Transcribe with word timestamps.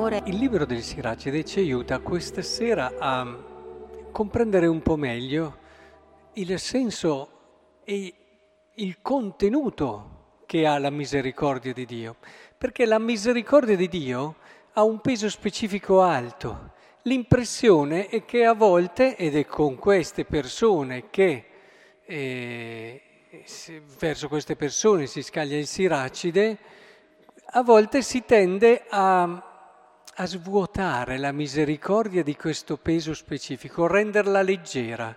Signore. 0.00 0.22
Il 0.24 0.36
libro 0.36 0.64
del 0.64 0.82
Siracide 0.82 1.44
ci 1.44 1.58
aiuta 1.58 1.98
questa 1.98 2.40
sera 2.40 2.94
a 2.98 3.36
comprendere 4.10 4.66
un 4.66 4.80
po' 4.80 4.96
meglio 4.96 5.58
il 6.34 6.58
senso 6.58 7.28
e 7.84 8.14
il 8.76 9.02
contenuto 9.02 10.38
che 10.46 10.66
ha 10.66 10.78
la 10.78 10.88
misericordia 10.88 11.74
di 11.74 11.84
Dio, 11.84 12.16
perché 12.56 12.86
la 12.86 12.98
misericordia 12.98 13.76
di 13.76 13.88
Dio 13.88 14.36
ha 14.72 14.82
un 14.84 15.02
peso 15.02 15.28
specifico 15.28 16.00
alto. 16.00 16.72
L'impressione 17.02 18.06
è 18.06 18.24
che 18.24 18.46
a 18.46 18.54
volte, 18.54 19.16
ed 19.16 19.36
è 19.36 19.44
con 19.44 19.76
queste 19.76 20.24
persone 20.24 21.10
che 21.10 21.44
eh, 22.06 23.02
verso 23.98 24.28
queste 24.28 24.56
persone 24.56 25.04
si 25.04 25.20
scaglia 25.20 25.58
il 25.58 25.66
siracide, 25.66 26.58
a 27.52 27.62
volte 27.62 28.00
si 28.00 28.24
tende 28.24 28.84
a, 28.88 29.44
a 30.20 30.26
svuotare 30.26 31.16
la 31.16 31.32
misericordia 31.32 32.22
di 32.22 32.36
questo 32.36 32.76
peso 32.76 33.14
specifico, 33.14 33.86
renderla 33.86 34.42
leggera, 34.42 35.16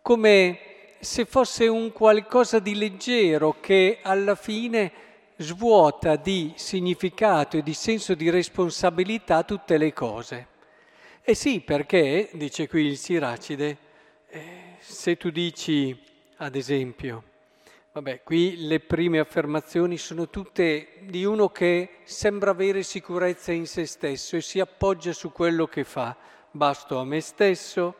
come 0.00 0.58
se 0.98 1.26
fosse 1.26 1.66
un 1.66 1.92
qualcosa 1.92 2.58
di 2.58 2.74
leggero 2.74 3.56
che 3.60 3.98
alla 4.00 4.34
fine 4.34 4.90
svuota 5.36 6.16
di 6.16 6.54
significato 6.56 7.58
e 7.58 7.62
di 7.62 7.74
senso 7.74 8.14
di 8.14 8.30
responsabilità 8.30 9.42
tutte 9.42 9.76
le 9.76 9.92
cose. 9.92 10.46
E 11.20 11.34
sì, 11.34 11.60
perché, 11.60 12.30
dice 12.32 12.66
qui 12.66 12.86
il 12.86 12.96
Siracide, 12.96 13.76
eh, 14.30 14.76
se 14.78 15.18
tu 15.18 15.28
dici, 15.28 16.02
ad 16.36 16.54
esempio, 16.54 17.24
vabbè, 17.94 18.24
qui 18.24 18.66
le 18.66 18.80
prime 18.80 19.20
affermazioni 19.20 19.96
sono 19.98 20.28
tutte 20.28 20.94
di 21.02 21.24
uno 21.24 21.50
che 21.50 21.98
sembra 22.02 22.50
avere 22.50 22.82
sicurezza 22.82 23.52
in 23.52 23.68
se 23.68 23.86
stesso 23.86 24.34
e 24.34 24.40
si 24.40 24.58
appoggia 24.58 25.12
su 25.12 25.30
quello 25.30 25.68
che 25.68 25.84
fa. 25.84 26.16
Basto 26.50 26.98
a 26.98 27.04
me 27.04 27.20
stesso, 27.20 27.98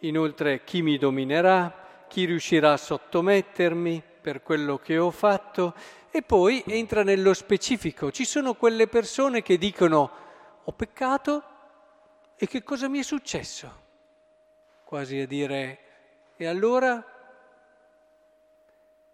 inoltre 0.00 0.64
chi 0.64 0.80
mi 0.80 0.96
dominerà, 0.96 2.04
chi 2.08 2.24
riuscirà 2.24 2.72
a 2.72 2.78
sottomettermi 2.78 4.02
per 4.22 4.42
quello 4.42 4.78
che 4.78 4.96
ho 4.96 5.10
fatto 5.10 5.74
e 6.10 6.22
poi 6.22 6.64
entra 6.66 7.02
nello 7.02 7.34
specifico. 7.34 8.10
Ci 8.10 8.24
sono 8.24 8.54
quelle 8.54 8.86
persone 8.86 9.42
che 9.42 9.58
dicono 9.58 10.10
ho 10.64 10.72
peccato 10.72 11.42
e 12.36 12.46
che 12.46 12.62
cosa 12.62 12.88
mi 12.88 13.00
è 13.00 13.02
successo? 13.02 13.84
Quasi 14.82 15.20
a 15.20 15.26
dire 15.26 15.78
e 16.36 16.46
allora 16.46 17.15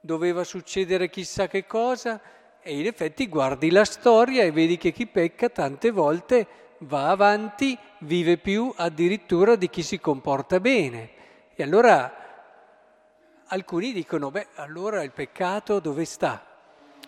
doveva 0.05 0.42
succedere 0.42 1.08
chissà 1.08 1.47
che 1.47 1.64
cosa 1.64 2.20
e 2.61 2.77
in 2.77 2.86
effetti 2.86 3.28
guardi 3.28 3.70
la 3.70 3.84
storia 3.84 4.42
e 4.42 4.50
vedi 4.50 4.77
che 4.77 4.91
chi 4.91 5.06
pecca 5.06 5.48
tante 5.48 5.92
volte 5.92 6.47
va 6.78 7.11
avanti, 7.11 7.78
vive 8.00 8.36
più 8.36 8.72
addirittura 8.77 9.55
di 9.55 9.70
chi 9.70 9.83
si 9.83 10.00
comporta 10.00 10.59
bene. 10.59 11.11
E 11.55 11.62
allora 11.62 12.12
alcuni 13.47 13.92
dicono, 13.92 14.31
beh, 14.33 14.48
allora 14.56 15.05
il 15.05 15.12
peccato 15.12 15.78
dove 15.78 16.05
sta? 16.05 16.44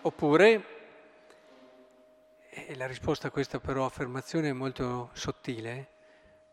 Oppure, 0.01 0.63
e 2.49 2.75
la 2.75 2.87
risposta 2.87 3.27
a 3.27 3.31
questa 3.31 3.59
però 3.59 3.83
affermazione 3.83 4.49
è 4.49 4.53
molto 4.53 5.09
sottile, 5.13 5.89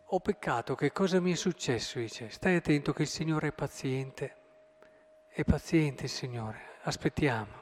ho 0.06 0.18
peccato, 0.18 0.74
che 0.74 0.90
cosa 0.90 1.20
mi 1.20 1.32
è 1.32 1.36
successo? 1.36 2.00
Dice, 2.00 2.30
stai 2.30 2.56
attento 2.56 2.92
che 2.92 3.02
il 3.02 3.08
Signore 3.08 3.48
è 3.48 3.52
paziente, 3.52 4.36
è 5.34 5.44
paziente 5.44 6.04
il 6.04 6.10
Signore, 6.10 6.60
aspettiamo. 6.82 7.60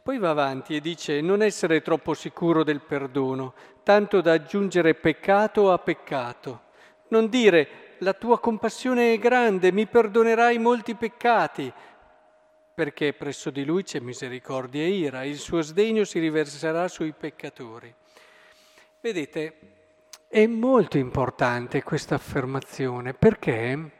Poi 0.00 0.18
va 0.18 0.30
avanti 0.30 0.76
e 0.76 0.80
dice 0.80 1.20
non 1.20 1.42
essere 1.42 1.82
troppo 1.82 2.14
sicuro 2.14 2.62
del 2.62 2.80
perdono, 2.80 3.54
tanto 3.82 4.20
da 4.20 4.32
aggiungere 4.32 4.94
peccato 4.94 5.72
a 5.72 5.78
peccato. 5.78 6.68
Non 7.08 7.28
dire 7.28 7.96
la 7.98 8.12
tua 8.12 8.38
compassione 8.38 9.12
è 9.12 9.18
grande, 9.18 9.72
mi 9.72 9.86
perdonerai 9.86 10.58
molti 10.58 10.94
peccati, 10.94 11.72
perché 12.72 13.12
presso 13.12 13.50
di 13.50 13.64
lui 13.64 13.82
c'è 13.82 13.98
misericordia 13.98 14.82
e 14.82 14.90
ira, 14.90 15.24
il 15.24 15.38
suo 15.38 15.62
sdegno 15.62 16.04
si 16.04 16.20
riverserà 16.20 16.86
sui 16.86 17.12
peccatori. 17.12 17.92
Vedete, 19.00 19.58
è 20.28 20.46
molto 20.46 20.96
importante 20.96 21.82
questa 21.82 22.14
affermazione 22.14 23.14
perché 23.14 23.98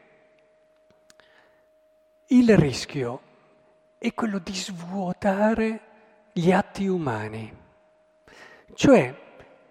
il 2.33 2.57
rischio 2.57 3.21
è 3.97 4.13
quello 4.13 4.39
di 4.39 4.55
svuotare 4.55 5.81
gli 6.31 6.49
atti 6.51 6.87
umani, 6.87 7.53
cioè 8.73 9.13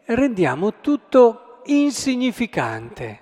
rendiamo 0.05 0.81
tutto 0.81 1.63
insignificante. 1.65 3.19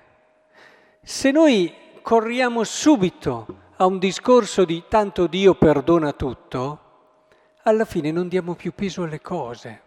Se 1.00 1.30
noi 1.30 1.72
corriamo 2.02 2.64
subito 2.64 3.46
a 3.76 3.86
un 3.86 4.00
discorso 4.00 4.64
di 4.64 4.82
tanto 4.88 5.28
Dio 5.28 5.54
perdona 5.54 6.12
tutto, 6.12 6.80
alla 7.62 7.84
fine 7.84 8.10
non 8.10 8.26
diamo 8.26 8.56
più 8.56 8.74
peso 8.74 9.04
alle 9.04 9.20
cose. 9.20 9.82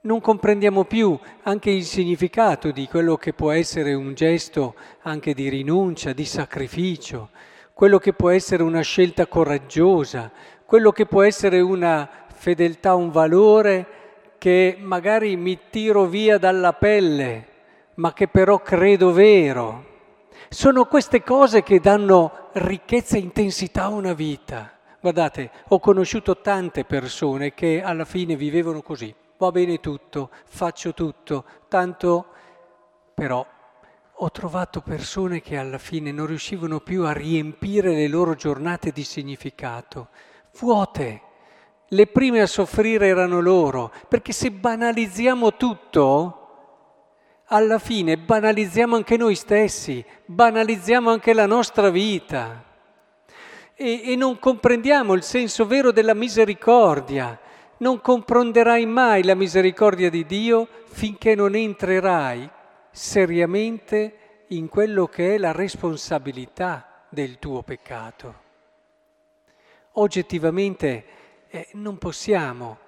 Non 0.00 0.20
comprendiamo 0.20 0.84
più 0.84 1.16
anche 1.44 1.70
il 1.70 1.84
significato 1.84 2.72
di 2.72 2.88
quello 2.88 3.16
che 3.16 3.32
può 3.32 3.52
essere 3.52 3.94
un 3.94 4.12
gesto 4.14 4.74
anche 5.02 5.34
di 5.34 5.48
rinuncia, 5.48 6.12
di 6.12 6.24
sacrificio, 6.24 7.30
quello 7.74 7.98
che 7.98 8.12
può 8.12 8.30
essere 8.30 8.62
una 8.62 8.82
scelta 8.82 9.26
coraggiosa, 9.26 10.30
quello 10.64 10.92
che 10.92 11.06
può 11.06 11.22
essere 11.22 11.60
una 11.60 12.08
fedeltà, 12.28 12.94
un 12.94 13.10
valore 13.10 13.86
che 14.38 14.76
magari 14.78 15.36
mi 15.36 15.58
tiro 15.70 16.04
via 16.04 16.38
dalla 16.38 16.72
pelle, 16.72 17.46
ma 17.94 18.12
che 18.12 18.28
però 18.28 18.60
credo 18.60 19.12
vero. 19.12 19.92
Sono 20.48 20.84
queste 20.84 21.22
cose 21.24 21.64
che 21.64 21.80
danno 21.80 22.50
ricchezza 22.52 23.16
e 23.16 23.20
intensità 23.20 23.84
a 23.84 23.88
una 23.88 24.12
vita. 24.12 24.70
Guardate, 25.00 25.50
ho 25.68 25.80
conosciuto 25.80 26.38
tante 26.38 26.84
persone 26.84 27.54
che 27.54 27.82
alla 27.82 28.04
fine 28.04 28.36
vivevano 28.36 28.82
così. 28.82 29.12
Va 29.36 29.50
bene 29.50 29.80
tutto, 29.80 30.30
faccio 30.46 30.94
tutto, 30.94 31.44
tanto 31.68 32.26
però 33.14 33.44
ho 34.18 34.30
trovato 34.30 34.80
persone 34.80 35.40
che 35.40 35.56
alla 35.56 35.78
fine 35.78 36.12
non 36.12 36.26
riuscivano 36.26 36.78
più 36.80 37.04
a 37.04 37.12
riempire 37.12 37.94
le 37.94 38.06
loro 38.06 38.34
giornate 38.34 38.92
di 38.92 39.02
significato, 39.02 40.08
vuote. 40.60 41.20
Le 41.88 42.06
prime 42.06 42.40
a 42.40 42.46
soffrire 42.46 43.08
erano 43.08 43.40
loro, 43.40 43.92
perché 44.08 44.32
se 44.32 44.50
banalizziamo 44.50 45.56
tutto, 45.56 46.38
alla 47.46 47.78
fine 47.78 48.16
banalizziamo 48.16 48.96
anche 48.96 49.16
noi 49.16 49.34
stessi, 49.34 50.04
banalizziamo 50.24 51.10
anche 51.10 51.34
la 51.34 51.46
nostra 51.46 51.90
vita 51.90 52.64
e, 53.74 54.12
e 54.12 54.16
non 54.16 54.38
comprendiamo 54.38 55.12
il 55.14 55.22
senso 55.22 55.66
vero 55.66 55.92
della 55.92 56.14
misericordia. 56.14 57.38
Non 57.78 58.00
comprenderai 58.00 58.86
mai 58.86 59.24
la 59.24 59.34
misericordia 59.34 60.08
di 60.08 60.24
Dio 60.24 60.68
finché 60.86 61.34
non 61.34 61.54
entrerai 61.54 62.48
seriamente 62.94 64.44
in 64.48 64.68
quello 64.68 65.08
che 65.08 65.34
è 65.34 65.38
la 65.38 65.50
responsabilità 65.50 67.06
del 67.08 67.40
tuo 67.40 67.64
peccato. 67.64 68.42
Oggettivamente 69.94 71.04
eh, 71.48 71.68
non 71.72 71.98
possiamo 71.98 72.78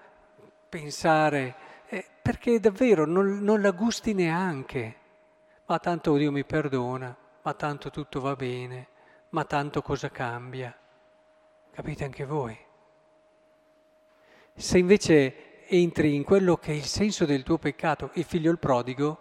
pensare 0.69 1.55
eh, 1.89 2.05
perché 2.23 2.61
davvero 2.61 3.05
non, 3.05 3.43
non 3.43 3.61
la 3.61 3.73
gusti 3.73 4.15
neanche. 4.15 4.95
Ma 5.67 5.81
tanto 5.81 6.17
Dio 6.17 6.31
mi 6.31 6.45
perdona, 6.45 7.17
ma 7.43 7.55
tanto 7.55 7.91
tutto 7.91 8.21
va 8.21 8.37
bene, 8.37 8.87
ma 9.31 9.45
tanto 9.45 9.83
cosa 9.83 10.09
cambia. 10.11 10.73
Capite 11.73 12.05
anche 12.05 12.25
voi? 12.25 12.57
Se 14.55 14.79
invece 14.79 15.67
entri 15.67 16.15
in 16.15 16.23
quello 16.23 16.57
che 16.59 16.71
è 16.71 16.77
il 16.77 16.85
senso 16.85 17.25
del 17.25 17.43
tuo 17.43 17.59
peccato, 17.59 18.11
il 18.15 18.25
figlio 18.25 18.53
il 18.53 18.61
prodigo, 18.61 19.19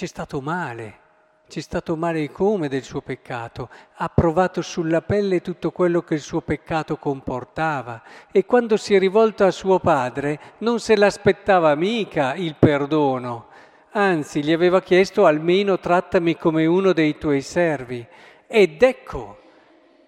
c'è 0.00 0.06
stato 0.06 0.40
male, 0.40 0.98
c'è 1.46 1.60
stato 1.60 1.94
male 1.94 2.30
come 2.30 2.68
del 2.68 2.82
suo 2.82 3.02
peccato, 3.02 3.68
ha 3.96 4.08
provato 4.08 4.62
sulla 4.62 5.02
pelle 5.02 5.42
tutto 5.42 5.72
quello 5.72 6.00
che 6.00 6.14
il 6.14 6.20
suo 6.20 6.40
peccato 6.40 6.96
comportava 6.96 8.02
e 8.32 8.46
quando 8.46 8.78
si 8.78 8.94
è 8.94 8.98
rivolto 8.98 9.44
a 9.44 9.50
suo 9.50 9.78
padre 9.78 10.40
non 10.60 10.80
se 10.80 10.96
l'aspettava 10.96 11.74
mica 11.74 12.32
il 12.34 12.56
perdono, 12.58 13.48
anzi 13.90 14.42
gli 14.42 14.52
aveva 14.52 14.80
chiesto 14.80 15.26
almeno 15.26 15.78
trattami 15.78 16.34
come 16.34 16.64
uno 16.64 16.94
dei 16.94 17.18
tuoi 17.18 17.42
servi. 17.42 18.06
Ed 18.46 18.82
ecco 18.82 19.38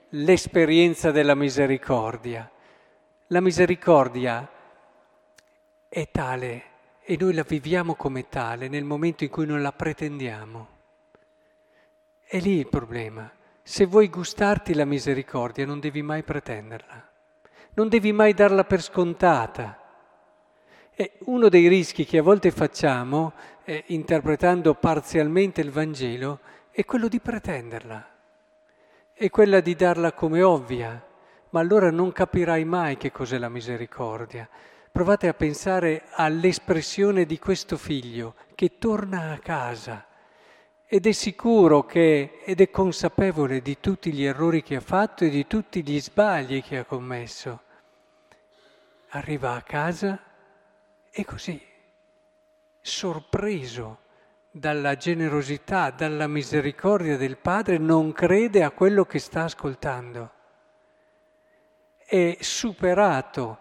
l'esperienza 0.09 1.11
della 1.11 1.35
misericordia. 1.35 2.51
La 3.27 3.41
misericordia 3.43 4.49
è 5.87 6.09
tale 6.11 6.71
e 7.05 7.17
noi 7.19 7.35
la 7.35 7.43
viviamo 7.43 7.95
come 7.95 8.29
tale 8.29 8.69
nel 8.69 8.85
momento 8.85 9.25
in 9.25 9.31
cui 9.31 9.47
non 9.47 9.61
la 9.61 9.73
pretendiamo. 9.73 10.69
È 12.25 12.39
lì 12.39 12.59
il 12.59 12.69
problema. 12.69 13.31
Se 13.63 13.87
vuoi 13.87 14.09
gustarti 14.09 14.75
la 14.75 14.85
misericordia 14.85 15.67
non 15.67 15.81
devi 15.81 16.03
mai 16.03 16.23
pretenderla, 16.23 17.11
non 17.75 17.89
devi 17.89 18.13
mai 18.13 18.35
darla 18.35 18.65
per 18.65 18.83
scontata. 18.83 19.79
E 20.95 21.13
uno 21.25 21.49
dei 21.49 21.69
rischi 21.69 22.05
che 22.05 22.19
a 22.19 22.23
volte 22.23 22.51
facciamo, 22.51 23.33
eh, 23.65 23.85
interpretando 23.89 24.75
parzialmente 24.75 25.61
il 25.61 25.71
Vangelo, 25.71 26.41
è 26.71 26.85
quello 26.85 27.09
di 27.09 27.21
pretenderla, 27.21 28.09
è 29.13 29.31
quella 29.31 29.61
di 29.61 29.75
darla 29.75 30.13
come 30.13 30.43
ovvia, 30.43 31.05
ma 31.51 31.61
allora 31.61 31.91
non 31.91 32.13
capirai 32.13 32.65
mai 32.65 32.97
che 32.97 33.13
cos'è 33.13 33.39
la 33.39 33.49
misericordia. 33.49 34.49
Provate 34.93 35.27
a 35.27 35.33
pensare 35.33 36.05
all'espressione 36.11 37.25
di 37.25 37.39
questo 37.39 37.79
figlio 37.79 38.35
che 38.55 38.77
torna 38.77 39.33
a 39.33 39.39
casa 39.39 40.07
ed 40.87 41.07
è 41.07 41.13
sicuro 41.13 41.87
che, 41.87 42.41
ed 42.45 42.61
è 42.61 42.69
consapevole 42.69 43.63
di 43.63 43.81
tutti 43.81 44.13
gli 44.13 44.23
errori 44.23 44.63
che 44.63 44.77
ha 44.77 44.81
fatto 44.81 45.25
e 45.25 45.31
di 45.31 45.47
tutti 45.47 45.83
gli 45.83 45.99
sbagli 45.99 46.63
che 46.63 46.77
ha 46.77 46.85
commesso. 46.85 47.61
Arriva 49.09 49.55
a 49.55 49.63
casa 49.63 50.21
e 51.11 51.25
così, 51.25 51.59
sorpreso 52.83 54.01
dalla 54.51 54.97
generosità, 54.97 55.89
dalla 55.89 56.27
misericordia 56.27 57.17
del 57.17 57.39
Padre, 57.39 57.79
non 57.79 58.13
crede 58.13 58.63
a 58.63 58.71
quello 58.71 59.07
che 59.07 59.19
sta 59.19 59.45
ascoltando. 59.45 60.33
È 62.05 62.37
superato, 62.41 63.61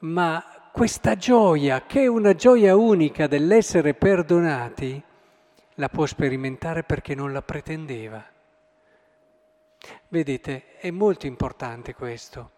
ma 0.00 0.68
questa 0.72 1.16
gioia, 1.16 1.86
che 1.86 2.02
è 2.02 2.06
una 2.06 2.34
gioia 2.34 2.76
unica 2.76 3.26
dell'essere 3.26 3.94
perdonati, 3.94 5.02
la 5.74 5.88
può 5.88 6.06
sperimentare 6.06 6.82
perché 6.82 7.14
non 7.14 7.32
la 7.32 7.42
pretendeva. 7.42 8.24
Vedete, 10.08 10.76
è 10.78 10.90
molto 10.90 11.26
importante 11.26 11.94
questo. 11.94 12.50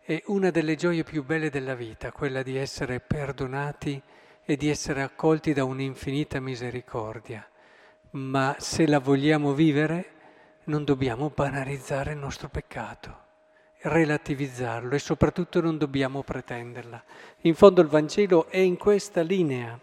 È 0.00 0.20
una 0.26 0.50
delle 0.50 0.74
gioie 0.74 1.04
più 1.04 1.24
belle 1.24 1.50
della 1.50 1.74
vita, 1.74 2.10
quella 2.10 2.42
di 2.42 2.56
essere 2.56 3.00
perdonati 3.00 4.00
e 4.44 4.56
di 4.56 4.68
essere 4.68 5.02
accolti 5.02 5.52
da 5.52 5.64
un'infinita 5.64 6.40
misericordia. 6.40 7.46
Ma 8.12 8.56
se 8.58 8.86
la 8.88 8.98
vogliamo 8.98 9.52
vivere, 9.52 10.12
non 10.64 10.84
dobbiamo 10.84 11.30
banalizzare 11.32 12.12
il 12.12 12.18
nostro 12.18 12.48
peccato, 12.48 13.18
relativizzarlo 13.82 14.94
e 14.94 14.98
soprattutto 14.98 15.60
non 15.60 15.78
dobbiamo 15.78 16.22
pretenderla. 16.22 17.02
In 17.42 17.54
fondo 17.54 17.80
il 17.80 17.88
Vangelo 17.88 18.48
è 18.48 18.58
in 18.58 18.76
questa 18.76 19.22
linea, 19.22 19.78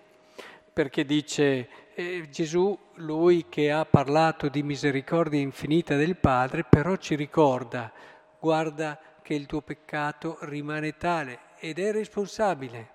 perché 0.72 1.06
dice 1.06 1.68
e 2.00 2.28
Gesù, 2.30 2.78
lui 2.98 3.48
che 3.50 3.72
ha 3.72 3.84
parlato 3.84 4.50
di 4.50 4.62
misericordia 4.62 5.40
infinita 5.40 5.96
del 5.96 6.16
Padre, 6.16 6.64
però 6.64 6.96
ci 6.98 7.16
ricorda, 7.16 7.92
guarda 8.40 9.00
che 9.24 9.34
il 9.34 9.48
tuo 9.48 9.62
peccato 9.62 10.38
rimane 10.42 10.96
tale 10.96 11.40
ed 11.58 11.80
è 11.80 11.92
responsabile. 11.92 12.90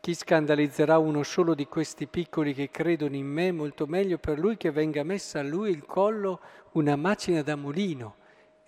Chi 0.00 0.12
scandalizzerà 0.12 0.98
uno 0.98 1.22
solo 1.22 1.54
di 1.54 1.64
questi 1.64 2.06
piccoli 2.06 2.52
che 2.52 2.70
credono 2.70 3.16
in 3.16 3.26
me, 3.26 3.52
molto 3.52 3.86
meglio 3.86 4.18
per 4.18 4.38
lui 4.38 4.58
che 4.58 4.70
venga 4.70 5.02
messa 5.02 5.38
a 5.38 5.42
lui 5.42 5.70
il 5.70 5.86
collo 5.86 6.40
una 6.72 6.96
macina 6.96 7.40
da 7.40 7.56
mulino. 7.56 8.16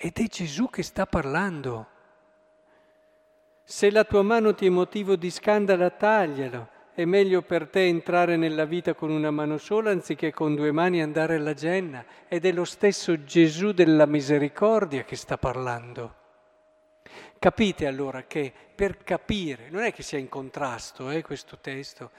Ed 0.05 0.19
è 0.19 0.25
Gesù 0.25 0.69
che 0.69 0.83
sta 0.83 1.07
parlando. 1.07 1.87
Se 3.63 3.89
la 3.89 4.03
tua 4.03 4.23
mano 4.23 4.53
ti 4.53 4.67
è 4.67 4.69
motivo 4.69 5.15
di 5.15 5.31
scandalo, 5.31 5.93
taglialo 5.97 6.69
è 6.93 7.05
meglio 7.05 7.43
per 7.43 7.69
te 7.69 7.87
entrare 7.87 8.37
nella 8.37 8.65
vita 8.65 8.95
con 8.95 9.11
una 9.11 9.31
mano 9.31 9.59
sola 9.59 9.93
anziché 9.93 10.33
con 10.33 10.57
due 10.57 10.73
mani 10.73 11.01
andare 11.01 11.37
alla 11.37 11.55
genna. 11.55 12.05
Ed 12.27 12.45
è 12.45 12.51
lo 12.51 12.65
stesso 12.65 13.23
Gesù 13.23 13.71
della 13.71 14.07
misericordia 14.07 15.05
che 15.05 15.15
sta 15.15 15.39
parlando. 15.39 16.15
Capite 17.39 17.87
allora 17.87 18.25
che 18.25 18.53
per 18.75 19.05
capire, 19.05 19.71
non 19.71 19.85
è 19.85 19.93
che 19.93 20.03
sia 20.03 20.19
in 20.19 20.29
contrasto 20.29 21.11
eh, 21.11 21.23
questo 21.23 21.59
testo, 21.61 22.11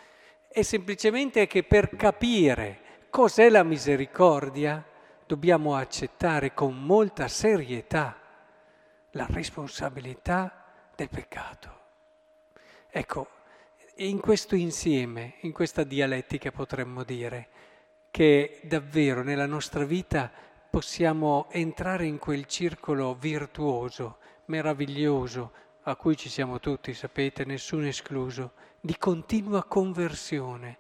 è 0.48 0.62
semplicemente 0.62 1.48
che 1.48 1.64
per 1.64 1.98
capire 1.98 2.80
cos'è 3.10 3.50
la 3.50 3.64
misericordia 3.64 4.86
dobbiamo 5.26 5.76
accettare 5.76 6.54
con 6.54 6.84
molta 6.84 7.28
serietà 7.28 8.18
la 9.12 9.28
responsabilità 9.30 10.66
del 10.96 11.10
peccato. 11.10 11.82
Ecco, 12.90 13.28
in 13.98 14.20
questo 14.20 14.56
insieme, 14.56 15.36
in 15.42 15.52
questa 15.52 15.84
dialettica 15.84 16.52
potremmo 16.52 17.04
dire 17.04 17.50
che 18.10 18.60
davvero 18.64 19.24
nella 19.24 19.46
nostra 19.46 19.86
vita 19.86 20.32
possiamo 20.70 21.48
entrare 21.52 22.06
in 22.06 22.18
quel 22.18 22.46
circolo 22.46 23.16
virtuoso, 23.16 24.18
meraviglioso, 24.46 25.52
a 25.84 25.96
cui 25.96 26.16
ci 26.16 26.30
siamo 26.30 26.60
tutti, 26.60 26.94
sapete, 26.94 27.46
nessuno 27.46 27.86
escluso, 27.88 28.54
di 28.80 28.98
continua 28.98 29.64
conversione. 29.64 30.78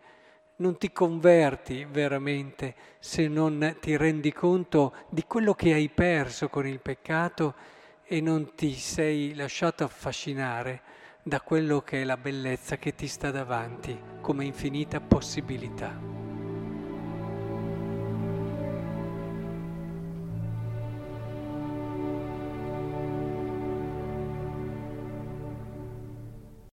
Non 0.63 0.77
ti 0.77 0.93
converti 0.93 1.83
veramente 1.83 2.73
se 2.99 3.27
non 3.27 3.75
ti 3.81 3.97
rendi 3.97 4.31
conto 4.31 4.93
di 5.09 5.25
quello 5.27 5.53
che 5.55 5.73
hai 5.73 5.89
perso 5.89 6.47
con 6.47 6.65
il 6.65 6.79
peccato 6.79 7.53
e 8.05 8.21
non 8.21 8.55
ti 8.55 8.71
sei 8.71 9.35
lasciato 9.35 9.83
affascinare 9.83 10.81
da 11.21 11.41
quello 11.41 11.81
che 11.81 11.99
è 11.99 12.03
la 12.05 12.15
bellezza 12.15 12.77
che 12.77 12.95
ti 12.95 13.07
sta 13.07 13.29
davanti 13.29 13.99
come 14.21 14.45
infinita 14.45 15.01
possibilità. 15.01 16.12